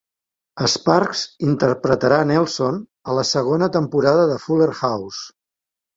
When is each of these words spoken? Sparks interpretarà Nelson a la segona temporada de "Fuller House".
Sparks 0.75 1.19
interpretarà 1.49 2.19
Nelson 2.29 2.79
a 3.11 3.19
la 3.19 3.27
segona 3.35 3.69
temporada 3.79 4.29
de 4.33 4.43
"Fuller 4.47 4.71
House". 4.81 5.29